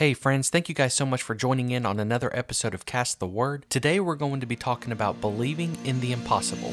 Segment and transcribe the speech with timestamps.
[0.00, 3.18] Hey, friends, thank you guys so much for joining in on another episode of Cast
[3.18, 3.66] the Word.
[3.68, 6.72] Today, we're going to be talking about believing in the impossible.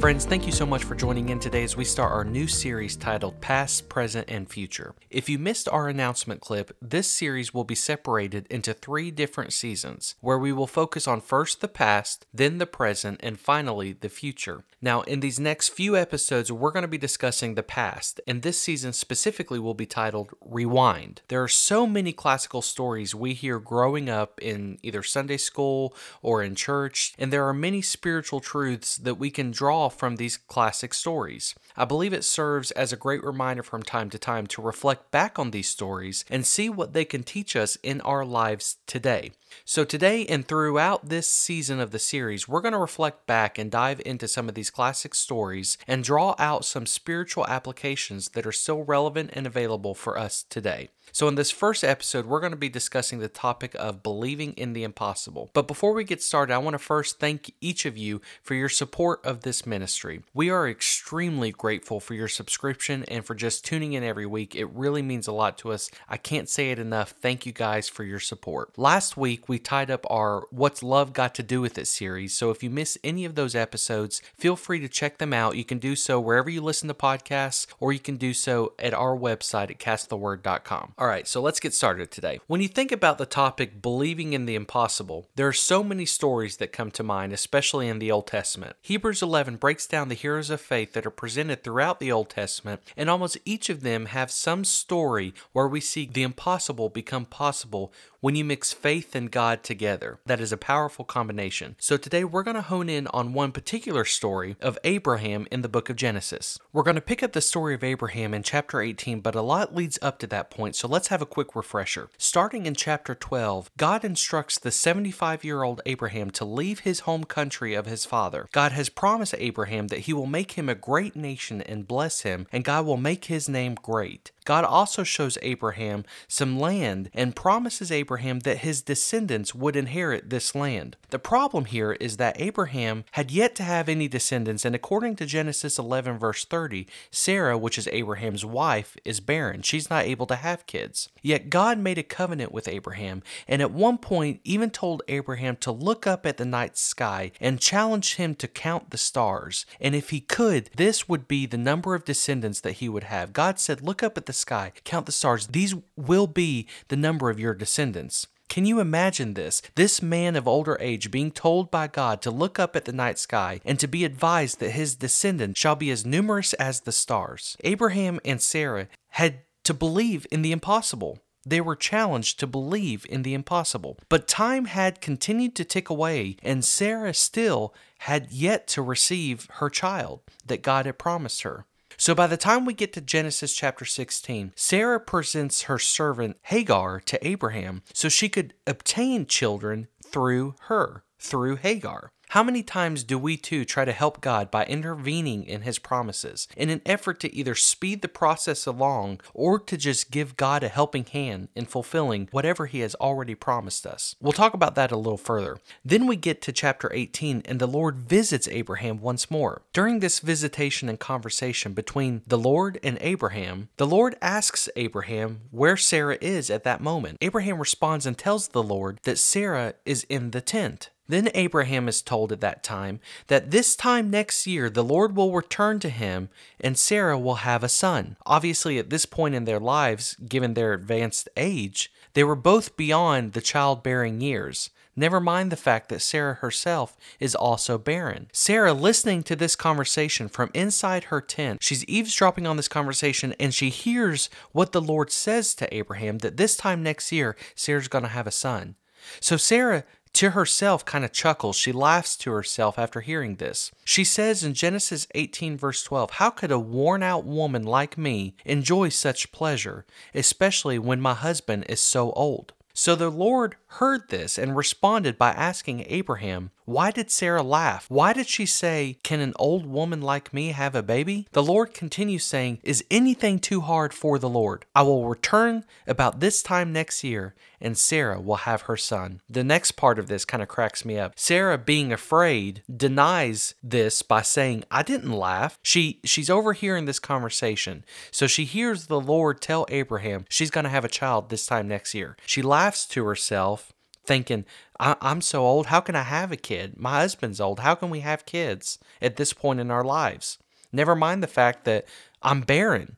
[0.00, 2.96] Friends, thank you so much for joining in today as we start our new series
[2.96, 4.94] titled Past, Present, and Future.
[5.10, 10.14] If you missed our announcement clip, this series will be separated into three different seasons,
[10.22, 14.64] where we will focus on first the past, then the present, and finally the future.
[14.80, 18.58] Now, in these next few episodes, we're going to be discussing the past, and this
[18.58, 21.20] season specifically will be titled Rewind.
[21.28, 26.42] There are so many classical stories we hear growing up in either Sunday school or
[26.42, 30.94] in church, and there are many spiritual truths that we can draw from these classic
[30.94, 31.54] stories.
[31.76, 35.38] I believe it serves as a great reminder from time to time to reflect back
[35.38, 39.32] on these stories and see what they can teach us in our lives today.
[39.64, 43.70] So, today and throughout this season of the series, we're going to reflect back and
[43.70, 48.52] dive into some of these classic stories and draw out some spiritual applications that are
[48.52, 50.90] still relevant and available for us today.
[51.12, 54.72] So, in this first episode, we're going to be discussing the topic of believing in
[54.72, 55.50] the impossible.
[55.52, 58.68] But before we get started, I want to first thank each of you for your
[58.68, 60.22] support of this ministry.
[60.34, 64.54] We are extremely grateful for your subscription and for just tuning in every week.
[64.54, 65.90] It really means a lot to us.
[66.08, 67.10] I can't say it enough.
[67.10, 68.78] Thank you guys for your support.
[68.78, 72.34] Last week, we tied up our What's Love Got to Do with It series.
[72.34, 75.56] So, if you miss any of those episodes, feel free to check them out.
[75.56, 78.94] You can do so wherever you listen to podcasts, or you can do so at
[78.94, 80.94] our website at casttheword.com.
[80.98, 82.40] All right, so let's get started today.
[82.46, 86.56] When you think about the topic believing in the impossible, there are so many stories
[86.58, 88.76] that come to mind, especially in the Old Testament.
[88.82, 92.82] Hebrews 11 breaks down the heroes of faith that are presented throughout the Old Testament,
[92.96, 97.92] and almost each of them have some story where we see the impossible become possible
[98.20, 100.18] when you mix faith and God together.
[100.26, 101.76] That is a powerful combination.
[101.78, 105.68] So today we're going to hone in on one particular story of Abraham in the
[105.68, 106.58] book of Genesis.
[106.72, 109.74] We're going to pick up the story of Abraham in chapter 18, but a lot
[109.74, 112.10] leads up to that point, so let's have a quick refresher.
[112.18, 117.24] Starting in chapter 12, God instructs the 75 year old Abraham to leave his home
[117.24, 118.48] country of his father.
[118.52, 122.46] God has promised Abraham that he will make him a great nation and bless him,
[122.52, 124.32] and God will make his name great.
[124.50, 130.56] God also shows Abraham some land and promises Abraham that his descendants would inherit this
[130.56, 130.96] land.
[131.10, 135.24] The problem here is that Abraham had yet to have any descendants, and according to
[135.24, 139.62] Genesis 11, verse 30, Sarah, which is Abraham's wife, is barren.
[139.62, 141.10] She's not able to have kids.
[141.22, 145.70] Yet God made a covenant with Abraham, and at one point even told Abraham to
[145.70, 149.64] look up at the night sky and challenge him to count the stars.
[149.80, 153.32] And if he could, this would be the number of descendants that he would have.
[153.32, 155.46] God said, Look up at the sky, count the stars.
[155.48, 158.26] These will be the number of your descendants.
[158.50, 159.62] Can you imagine this?
[159.76, 163.16] This man of older age being told by God to look up at the night
[163.16, 167.56] sky and to be advised that his descendants shall be as numerous as the stars.
[167.62, 171.20] Abraham and Sarah had to believe in the impossible.
[171.46, 173.98] They were challenged to believe in the impossible.
[174.08, 179.70] But time had continued to tick away, and Sarah still had yet to receive her
[179.70, 181.66] child that God had promised her.
[182.00, 186.98] So by the time we get to Genesis chapter 16, Sarah presents her servant Hagar
[187.00, 192.10] to Abraham so she could obtain children through her, through Hagar.
[192.30, 196.46] How many times do we too try to help God by intervening in His promises
[196.56, 200.68] in an effort to either speed the process along or to just give God a
[200.68, 204.14] helping hand in fulfilling whatever He has already promised us?
[204.20, 205.58] We'll talk about that a little further.
[205.84, 209.62] Then we get to chapter 18, and the Lord visits Abraham once more.
[209.72, 215.76] During this visitation and conversation between the Lord and Abraham, the Lord asks Abraham where
[215.76, 217.18] Sarah is at that moment.
[217.22, 220.90] Abraham responds and tells the Lord that Sarah is in the tent.
[221.10, 225.32] Then Abraham is told at that time that this time next year the Lord will
[225.32, 226.28] return to him
[226.60, 228.16] and Sarah will have a son.
[228.24, 233.32] Obviously, at this point in their lives, given their advanced age, they were both beyond
[233.32, 234.70] the childbearing years.
[234.94, 238.28] Never mind the fact that Sarah herself is also barren.
[238.32, 243.52] Sarah, listening to this conversation from inside her tent, she's eavesdropping on this conversation and
[243.52, 248.04] she hears what the Lord says to Abraham that this time next year, Sarah's going
[248.04, 248.76] to have a son.
[249.20, 249.84] So Sarah
[250.20, 251.56] to herself kind of chuckles.
[251.56, 253.72] She laughs to herself after hearing this.
[253.86, 258.34] She says in Genesis 18, verse 12, How could a worn out woman like me
[258.44, 262.52] enjoy such pleasure, especially when my husband is so old?
[262.74, 267.86] So the Lord heard this and responded by asking Abraham, Why did Sarah laugh?
[267.88, 271.26] Why did she say, Can an old woman like me have a baby?
[271.32, 274.66] The Lord continues saying, Is anything too hard for the Lord?
[274.72, 279.20] I will return about this time next year, and Sarah will have her son.
[279.28, 281.18] The next part of this kind of cracks me up.
[281.18, 285.58] Sarah, being afraid, denies this by saying, I didn't laugh.
[285.64, 287.84] She she's overhearing this conversation.
[288.12, 291.96] So she hears the Lord tell Abraham she's gonna have a child this time next
[291.96, 292.16] year.
[292.26, 293.72] She laughs to herself
[294.10, 294.44] thinking,
[294.80, 295.66] I- am so old.
[295.66, 296.76] How can I have a kid?
[296.76, 297.60] My husband's old.
[297.60, 300.36] How can we have kids at this point in our lives?
[300.72, 301.86] Never mind the fact that
[302.20, 302.96] I'm barren.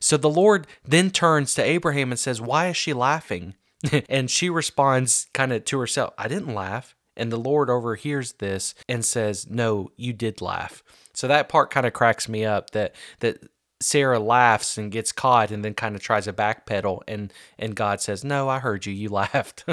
[0.00, 3.56] So the Lord then turns to Abraham and says, Why is she laughing?
[4.08, 6.96] and she responds kind of to herself, I didn't laugh.
[7.14, 10.82] And the Lord overhears this and says, No, you did laugh.
[11.12, 15.50] So that part kind of cracks me up that that Sarah laughs and gets caught
[15.50, 18.92] and then kind of tries to backpedal and and God says, "No, I heard you.
[18.92, 19.64] You laughed."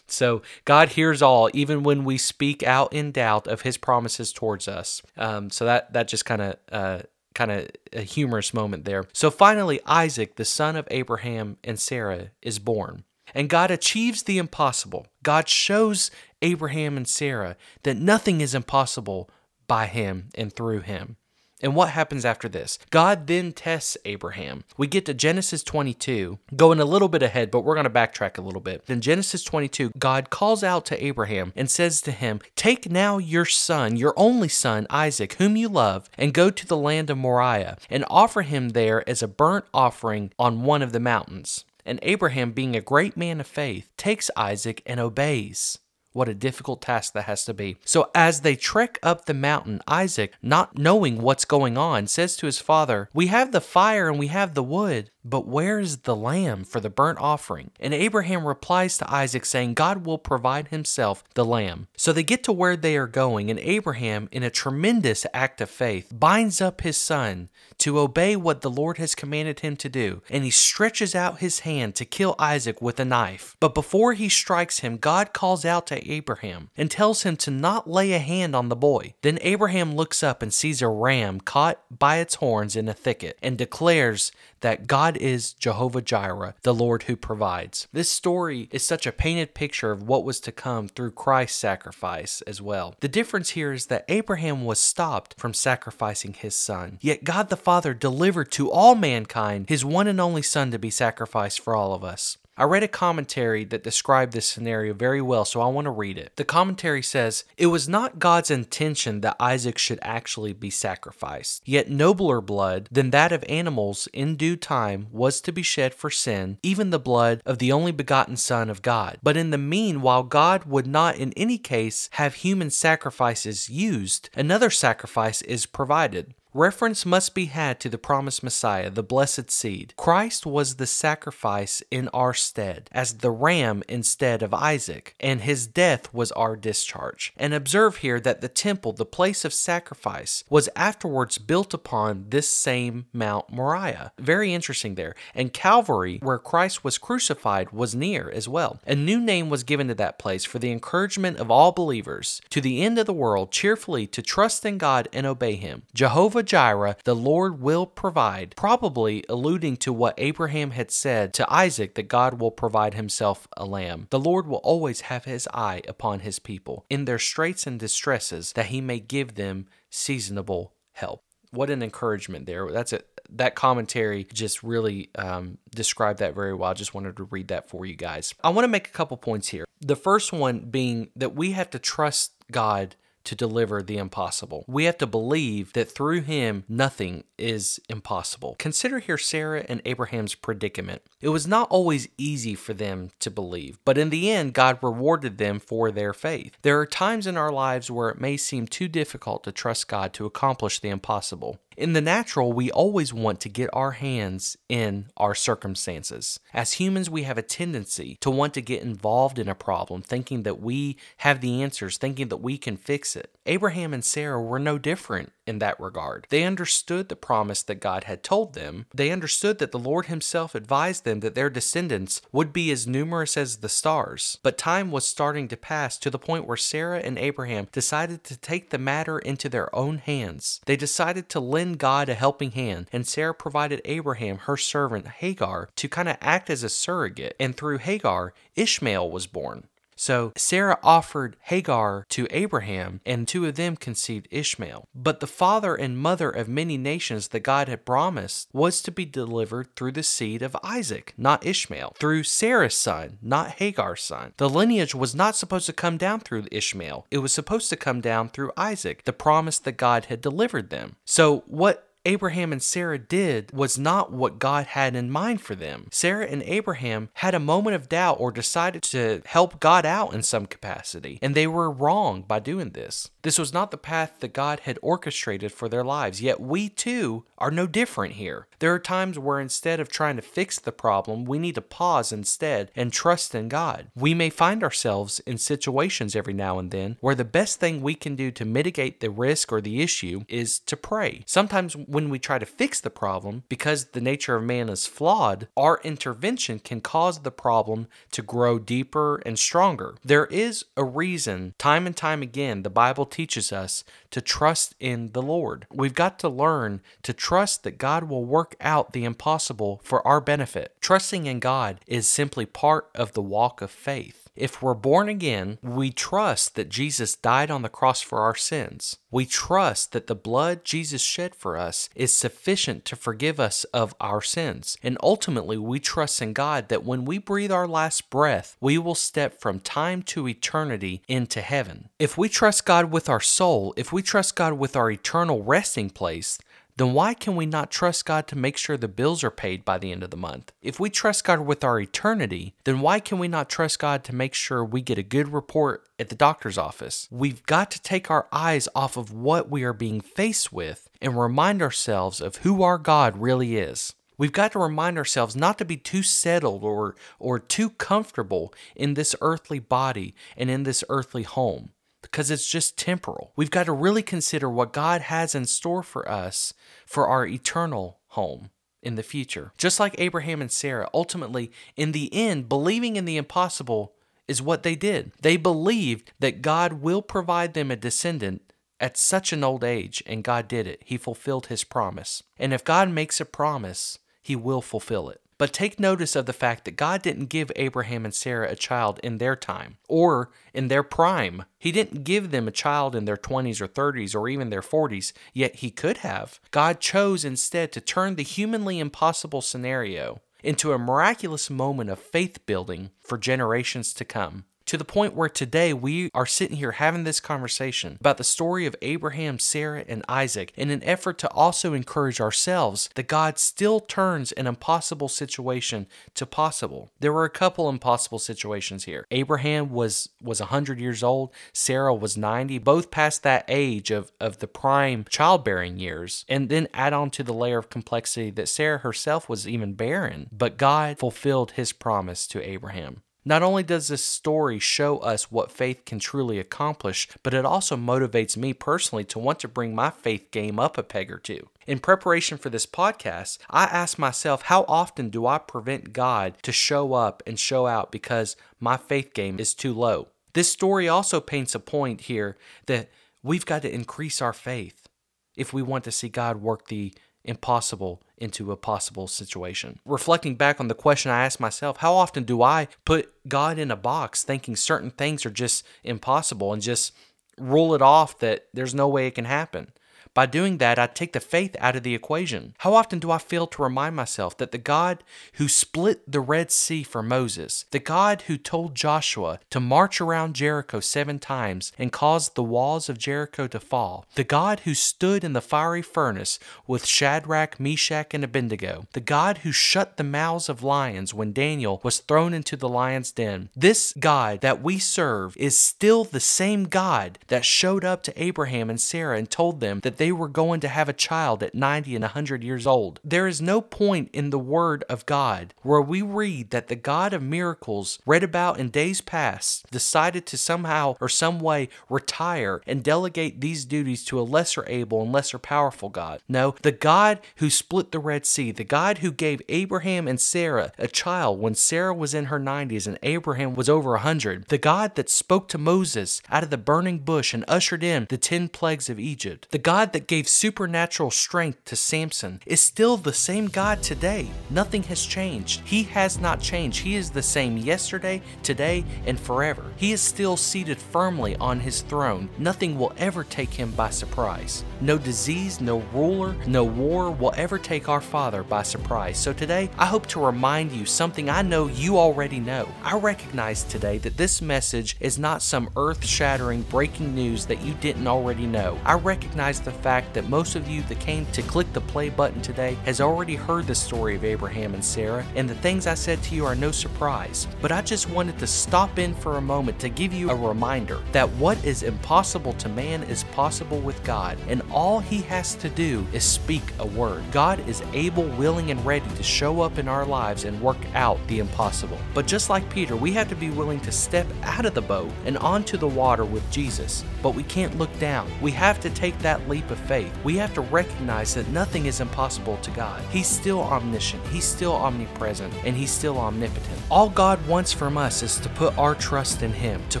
[0.06, 4.68] so God hears all, even when we speak out in doubt of His promises towards
[4.68, 5.02] us.
[5.16, 7.02] Um, so that that just kind of uh,
[7.34, 9.04] kind of a humorous moment there.
[9.12, 13.04] So finally, Isaac, the son of Abraham and Sarah, is born.
[13.34, 15.06] And God achieves the impossible.
[15.22, 16.10] God shows
[16.42, 19.30] Abraham and Sarah that nothing is impossible
[19.66, 21.16] by him and through him.
[21.60, 22.78] And what happens after this?
[22.90, 24.64] God then tests Abraham.
[24.76, 28.38] We get to Genesis 22, going a little bit ahead, but we're going to backtrack
[28.38, 28.84] a little bit.
[28.86, 33.44] In Genesis 22, God calls out to Abraham and says to him, Take now your
[33.44, 37.78] son, your only son, Isaac, whom you love, and go to the land of Moriah,
[37.90, 41.64] and offer him there as a burnt offering on one of the mountains.
[41.84, 45.78] And Abraham, being a great man of faith, takes Isaac and obeys.
[46.18, 47.76] What a difficult task that has to be.
[47.84, 52.46] So, as they trek up the mountain, Isaac, not knowing what's going on, says to
[52.46, 56.16] his father, We have the fire and we have the wood, but where is the
[56.16, 57.70] lamb for the burnt offering?
[57.78, 61.88] And Abraham replies to Isaac, saying, God will provide himself the lamb.
[61.96, 65.70] So they get to where they are going, and Abraham, in a tremendous act of
[65.70, 67.48] faith, binds up his son
[67.78, 70.22] to obey what the Lord has commanded him to do.
[70.30, 73.56] And he stretches out his hand to kill Isaac with a knife.
[73.60, 77.88] But before he strikes him, God calls out to Abraham and tells him to not
[77.88, 79.14] lay a hand on the boy.
[79.22, 83.38] Then Abraham looks up and sees a ram caught by its horns in a thicket
[83.42, 87.88] and declares that God is Jehovah Jireh, the Lord who provides.
[87.92, 92.42] This story is such a painted picture of what was to come through Christ's sacrifice
[92.42, 92.94] as well.
[93.00, 97.56] The difference here is that Abraham was stopped from sacrificing his son, yet God the
[97.56, 101.94] Father delivered to all mankind his one and only son to be sacrificed for all
[101.94, 102.36] of us.
[102.58, 106.18] I read a commentary that described this scenario very well, so I want to read
[106.18, 106.32] it.
[106.34, 111.88] The commentary says, It was not God's intention that Isaac should actually be sacrificed, yet
[111.88, 116.58] nobler blood than that of animals in due time was to be shed for sin,
[116.64, 119.18] even the blood of the only begotten Son of God.
[119.22, 124.30] But in the mean, while God would not in any case have human sacrifices used,
[124.34, 126.34] another sacrifice is provided.
[126.54, 129.92] Reference must be had to the promised Messiah, the blessed seed.
[129.96, 135.66] Christ was the sacrifice in our stead, as the ram instead of Isaac, and his
[135.66, 137.34] death was our discharge.
[137.36, 142.48] And observe here that the temple, the place of sacrifice, was afterwards built upon this
[142.48, 144.12] same Mount Moriah.
[144.18, 145.14] Very interesting there.
[145.34, 148.80] And Calvary, where Christ was crucified, was near as well.
[148.86, 152.62] A new name was given to that place for the encouragement of all believers to
[152.62, 155.82] the end of the world cheerfully to trust in God and obey Him.
[155.92, 161.52] Jehovah Jehovah Jireh, the Lord will provide, probably alluding to what Abraham had said to
[161.52, 164.06] Isaac that God will provide himself a lamb.
[164.10, 168.52] The Lord will always have his eye upon his people in their straits and distresses,
[168.52, 171.24] that he may give them seasonable help.
[171.50, 172.70] What an encouragement there.
[172.70, 173.08] That's it.
[173.30, 176.70] That commentary just really um, described that very well.
[176.70, 178.32] I just wanted to read that for you guys.
[178.44, 179.64] I want to make a couple points here.
[179.80, 182.94] The first one being that we have to trust God
[183.24, 184.64] to deliver the impossible.
[184.66, 188.56] We have to believe that through him nothing is impossible.
[188.58, 191.02] Consider here Sarah and Abraham's predicament.
[191.20, 195.38] It was not always easy for them to believe, but in the end, God rewarded
[195.38, 196.56] them for their faith.
[196.62, 200.12] There are times in our lives where it may seem too difficult to trust God
[200.14, 201.58] to accomplish the impossible.
[201.78, 206.40] In the natural, we always want to get our hands in our circumstances.
[206.52, 210.42] As humans, we have a tendency to want to get involved in a problem, thinking
[210.42, 213.32] that we have the answers, thinking that we can fix it.
[213.46, 216.26] Abraham and Sarah were no different in that regard.
[216.30, 218.86] They understood the promise that God had told them.
[218.92, 223.36] They understood that the Lord Himself advised them that their descendants would be as numerous
[223.36, 224.38] as the stars.
[224.42, 228.36] But time was starting to pass to the point where Sarah and Abraham decided to
[228.36, 230.60] take the matter into their own hands.
[230.66, 235.06] They decided to lend lend God a helping hand, and Sarah provided Abraham, her servant
[235.06, 239.68] Hagar, to kind of act as a surrogate, and through Hagar, Ishmael was born.
[239.98, 244.86] So Sarah offered Hagar to Abraham, and two of them conceived Ishmael.
[244.94, 249.04] But the father and mother of many nations that God had promised was to be
[249.04, 254.34] delivered through the seed of Isaac, not Ishmael, through Sarah's son, not Hagar's son.
[254.36, 258.00] The lineage was not supposed to come down through Ishmael, it was supposed to come
[258.00, 260.96] down through Isaac, the promise that God had delivered them.
[261.04, 265.88] So, what Abraham and Sarah did was not what God had in mind for them.
[265.90, 270.22] Sarah and Abraham had a moment of doubt or decided to help God out in
[270.22, 273.10] some capacity, and they were wrong by doing this.
[273.20, 277.26] This was not the path that God had orchestrated for their lives, yet we too
[277.36, 278.46] are no different here.
[278.58, 282.10] There are times where instead of trying to fix the problem, we need to pause
[282.10, 283.90] instead and trust in God.
[283.94, 287.94] We may find ourselves in situations every now and then where the best thing we
[287.94, 291.22] can do to mitigate the risk or the issue is to pray.
[291.26, 295.48] Sometimes when we try to fix the problem, because the nature of man is flawed,
[295.56, 299.96] our intervention can cause the problem to grow deeper and stronger.
[300.04, 305.12] There is a reason, time and time again, the Bible teaches us to trust in
[305.12, 305.66] the Lord.
[305.72, 310.20] We've got to learn to trust that God will work out the impossible for our
[310.20, 310.74] benefit.
[310.80, 314.27] Trusting in God is simply part of the walk of faith.
[314.38, 318.96] If we're born again, we trust that Jesus died on the cross for our sins.
[319.10, 323.94] We trust that the blood Jesus shed for us is sufficient to forgive us of
[324.00, 324.76] our sins.
[324.82, 328.94] And ultimately, we trust in God that when we breathe our last breath, we will
[328.94, 331.88] step from time to eternity into heaven.
[331.98, 335.90] If we trust God with our soul, if we trust God with our eternal resting
[335.90, 336.38] place,
[336.78, 339.78] then why can we not trust God to make sure the bills are paid by
[339.78, 340.52] the end of the month?
[340.62, 344.14] If we trust God with our eternity, then why can we not trust God to
[344.14, 347.08] make sure we get a good report at the doctor's office?
[347.10, 351.20] We've got to take our eyes off of what we are being faced with and
[351.20, 353.94] remind ourselves of who our God really is.
[354.16, 358.94] We've got to remind ourselves not to be too settled or, or too comfortable in
[358.94, 361.70] this earthly body and in this earthly home
[362.02, 363.32] because it's just temporal.
[363.36, 366.54] We've got to really consider what God has in store for us
[366.86, 368.50] for our eternal home
[368.82, 369.52] in the future.
[369.58, 373.94] Just like Abraham and Sarah, ultimately, in the end, believing in the impossible
[374.26, 375.12] is what they did.
[375.20, 380.22] They believed that God will provide them a descendant at such an old age, and
[380.22, 380.82] God did it.
[380.84, 382.22] He fulfilled his promise.
[382.38, 385.20] And if God makes a promise, he will fulfill it.
[385.38, 388.98] But take notice of the fact that God didn't give Abraham and Sarah a child
[389.04, 391.44] in their time or in their prime.
[391.58, 395.12] He didn't give them a child in their 20s or 30s or even their 40s,
[395.32, 396.40] yet He could have.
[396.50, 402.44] God chose instead to turn the humanly impossible scenario into a miraculous moment of faith
[402.46, 407.04] building for generations to come to the point where today we are sitting here having
[407.04, 411.72] this conversation about the story of Abraham, Sarah, and Isaac in an effort to also
[411.72, 416.92] encourage ourselves that God still turns an impossible situation to possible.
[417.00, 419.06] There were a couple impossible situations here.
[419.10, 424.38] Abraham was was 100 years old, Sarah was 90, both past that age of, of
[424.38, 426.26] the prime childbearing years.
[426.28, 430.28] And then add on to the layer of complexity that Sarah herself was even barren,
[430.30, 433.02] but God fulfilled his promise to Abraham.
[433.28, 437.76] Not only does this story show us what faith can truly accomplish, but it also
[437.76, 441.50] motivates me personally to want to bring my faith game up a peg or two.
[441.66, 446.52] In preparation for this podcast, I asked myself, how often do I prevent God to
[446.52, 450.08] show up and show out because my faith game is too low?
[450.32, 452.88] This story also paints a point here that
[453.22, 454.88] we've got to increase our faith
[455.36, 456.94] if we want to see God work the
[457.28, 459.78] impossible into a possible situation.
[459.84, 463.70] Reflecting back on the question I asked myself, how often do I put God in
[463.70, 466.94] a box thinking certain things are just impossible and just
[467.38, 469.72] rule it off that there's no way it can happen?
[470.18, 472.54] By doing that, I take the faith out of the equation.
[472.58, 476.50] How often do I fail to remind myself that the God who split the Red
[476.50, 481.92] Sea for Moses, the God who told Joshua to march around Jericho seven times and
[481.92, 486.40] caused the walls of Jericho to fall, the God who stood in the fiery furnace
[486.66, 491.80] with Shadrach, Meshach, and Abednego, the God who shut the mouths of lions when Daniel
[491.84, 496.64] was thrown into the lion's den, this God that we serve is still the same
[496.64, 500.26] God that showed up to Abraham and Sarah and told them that they they were
[500.26, 502.98] going to have a child at 90 and 100 years old.
[503.04, 507.12] There is no point in the Word of God where we read that the God
[507.12, 512.82] of miracles, read about in days past, decided to somehow or some way retire and
[512.82, 516.22] delegate these duties to a lesser able and lesser powerful God.
[516.26, 520.72] No, the God who split the Red Sea, the God who gave Abraham and Sarah
[520.78, 524.94] a child when Sarah was in her 90s and Abraham was over 100, the God
[524.94, 528.88] that spoke to Moses out of the burning bush and ushered in the 10 plagues
[528.88, 533.46] of Egypt, the God God that gave supernatural strength to Samson is still the same
[533.46, 534.28] God today.
[534.50, 535.62] Nothing has changed.
[535.64, 536.80] He has not changed.
[536.80, 539.64] He is the same yesterday, today, and forever.
[539.76, 542.28] He is still seated firmly on his throne.
[542.36, 544.62] Nothing will ever take him by surprise.
[544.82, 549.16] No disease, no ruler, no war will ever take our Father by surprise.
[549.18, 552.68] So today, I hope to remind you something I know you already know.
[552.82, 557.72] I recognize today that this message is not some earth shattering breaking news that you
[557.80, 558.78] didn't already know.
[558.84, 562.40] I recognize the fact that most of you that came to click the play button
[562.42, 566.22] today has already heard the story of Abraham and Sarah, and the things I said
[566.24, 567.46] to you are no surprise.
[567.60, 571.00] But I just wanted to stop in for a moment to give you a reminder
[571.12, 575.68] that what is impossible to man is possible with God, and all he has to
[575.68, 577.22] do is speak a word.
[577.32, 581.18] God is able, willing, and ready to show up in our lives and work out
[581.28, 581.98] the impossible.
[582.14, 585.10] But just like Peter, we have to be willing to step out of the boat
[585.24, 587.04] and onto the water with Jesus.
[587.22, 588.30] But we can't look down.
[588.40, 590.12] We have to take that leap of faith.
[590.24, 593.02] We have to recognize that nothing is impossible to God.
[593.10, 596.80] He's still omniscient, He's still omnipresent, and He's still omnipotent.
[596.90, 600.00] All God wants from us is to put our trust in Him, to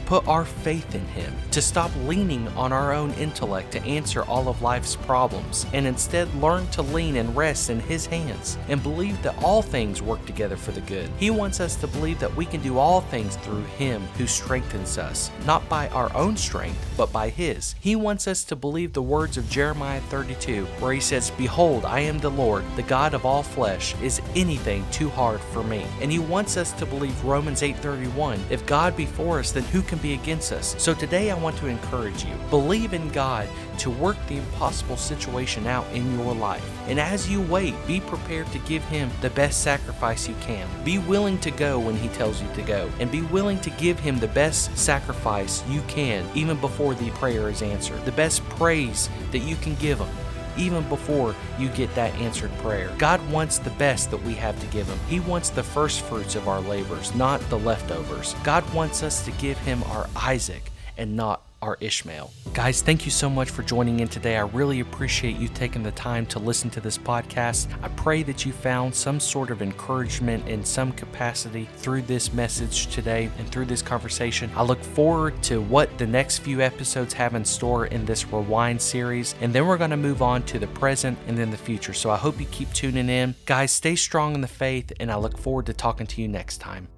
[0.00, 4.48] put our faith in Him, to stop leaning on our own intellect to answer all
[4.48, 9.20] of life's problems, and instead learn to lean and rest in His hands and believe
[9.22, 11.10] that all things work together for the good.
[11.18, 14.98] He wants us to believe that we can do all things through Him who strengthens
[14.98, 17.74] us, not by our own strength, but by His.
[17.80, 21.98] He wants us to believe the words of Jeremiah 32, where He says, Behold, I
[21.98, 24.00] am the Lord, the God of all flesh.
[24.00, 25.84] Is anything too hard for me?
[26.00, 28.38] And He wants us to believe Romans 8:31.
[28.50, 30.76] If God be for us, then who can be against us?
[30.78, 32.36] So today I want to encourage you.
[32.50, 33.48] Believe in God
[33.78, 36.68] to work the impossible situation out in your life.
[36.86, 40.68] And as you wait, be prepared to give Him the best sacrifice you can.
[40.84, 43.98] Be willing to go when He tells you to go, and be willing to give
[43.98, 48.04] Him the best sacrifice you can, even before the prayer is answered.
[48.04, 50.08] The best praise that you can give Him
[50.56, 52.92] even before you get that answered prayer.
[52.98, 54.98] God wants the best that we have to give Him.
[55.08, 58.34] He wants the first fruits of our labors, not the leftovers.
[58.42, 62.32] God wants us to give Him our Isaac and not our Ishmael.
[62.54, 64.36] Guys, thank you so much for joining in today.
[64.36, 67.68] I really appreciate you taking the time to listen to this podcast.
[67.82, 72.88] I pray that you found some sort of encouragement in some capacity through this message
[72.88, 74.50] today and through this conversation.
[74.54, 78.80] I look forward to what the next few episodes have in store in this Rewind
[78.80, 81.92] series, and then we're going to move on to the present and then the future.
[81.92, 83.34] So I hope you keep tuning in.
[83.46, 86.58] Guys, stay strong in the faith, and I look forward to talking to you next
[86.58, 86.88] time.